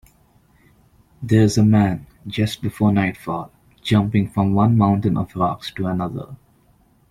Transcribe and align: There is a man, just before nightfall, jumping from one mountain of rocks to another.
There 1.21 1.43
is 1.43 1.59
a 1.59 1.63
man, 1.63 2.07
just 2.25 2.63
before 2.63 2.91
nightfall, 2.91 3.51
jumping 3.83 4.31
from 4.31 4.55
one 4.55 4.75
mountain 4.75 5.15
of 5.15 5.35
rocks 5.35 5.69
to 5.73 5.85
another. 5.85 6.37